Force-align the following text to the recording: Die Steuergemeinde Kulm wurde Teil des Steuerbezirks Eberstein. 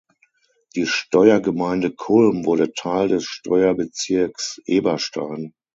Die 0.75 0.87
Steuergemeinde 0.87 1.91
Kulm 1.91 2.43
wurde 2.43 2.73
Teil 2.73 3.07
des 3.09 3.23
Steuerbezirks 3.25 4.59
Eberstein. 4.65 5.53